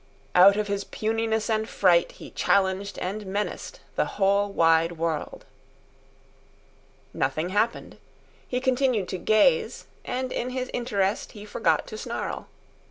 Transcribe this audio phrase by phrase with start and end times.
[0.33, 5.45] Out of his puniness and fright he challenged and menaced the whole wide world.
[7.13, 7.99] Nothing happened.
[8.47, 12.47] He continued to gaze, and in his interest he forgot to snarl.